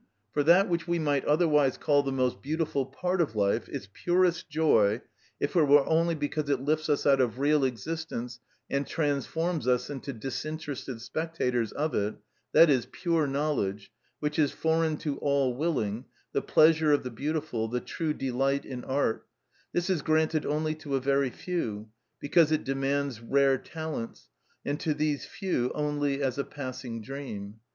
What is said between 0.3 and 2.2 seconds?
For that which we might otherwise call the